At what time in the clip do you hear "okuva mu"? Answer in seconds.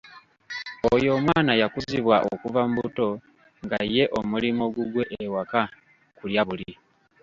2.33-2.75